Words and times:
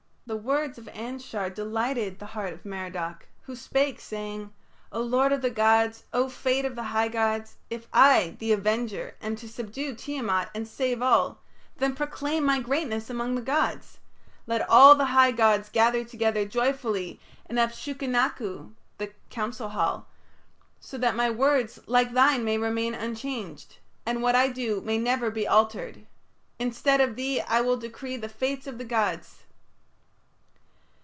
The 0.27 0.37
words 0.37 0.77
of 0.77 0.85
Anshar 0.93 1.49
delighted 1.53 2.17
the 2.19 2.27
heart 2.27 2.53
of 2.53 2.63
Merodach, 2.63 3.27
who 3.41 3.53
spake, 3.53 3.99
saying: 3.99 4.53
"O 4.89 5.01
lord 5.01 5.33
of 5.33 5.41
the 5.41 5.49
gods, 5.49 6.05
O 6.13 6.29
fate 6.29 6.63
of 6.63 6.77
the 6.77 6.83
high 6.83 7.09
gods, 7.09 7.57
if 7.69 7.85
I, 7.91 8.37
the 8.39 8.53
avenger, 8.53 9.17
am 9.21 9.35
to 9.35 9.49
subdue 9.49 9.93
Tiamat 9.93 10.49
and 10.55 10.65
save 10.69 11.01
all, 11.01 11.41
then 11.75 11.93
proclaim 11.95 12.45
my 12.45 12.61
greatness 12.61 13.09
among 13.09 13.35
the 13.35 13.41
gods. 13.41 13.97
Let 14.47 14.61
all 14.69 14.95
the 14.95 15.07
high 15.07 15.33
gods 15.33 15.67
gather 15.67 16.05
together 16.05 16.45
joyfully 16.45 17.19
in 17.49 17.57
Upshukinaku 17.57 18.71
(the 18.99 19.11
Council 19.29 19.67
Hall), 19.67 20.07
so 20.79 20.97
that 20.97 21.13
my 21.15 21.29
words 21.29 21.77
like 21.87 22.13
thine 22.13 22.45
may 22.45 22.57
remain 22.57 22.93
unchanged, 22.95 23.79
and 24.05 24.21
what 24.23 24.35
I 24.37 24.47
do 24.47 24.79
may 24.79 24.97
never 24.97 25.29
be 25.29 25.45
altered. 25.45 26.07
Instead 26.57 27.01
of 27.01 27.17
thee 27.17 27.41
I 27.41 27.59
will 27.59 27.75
decree 27.75 28.15
the 28.15 28.29
fates 28.29 28.65
of 28.65 28.77
the 28.77 28.85
gods." 28.85 29.39